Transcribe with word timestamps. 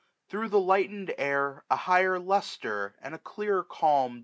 Thro' 0.29 0.47
the 0.47 0.59
lightened 0.59 1.13
air 1.19 1.63
A 1.69 1.75
higher 1.75 2.17
lustre 2.17 2.95
and 3.03 3.13
a 3.13 3.19
clearer 3.19 3.63
calm. 3.63 4.19